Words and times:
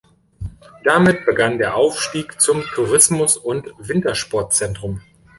Damit 0.83 1.27
begann 1.27 1.59
der 1.59 1.75
Aufstieg 1.75 2.41
zum 2.41 2.63
Tourismus- 2.63 3.37
und 3.37 3.71
Wintersportzentrum. 3.77 5.01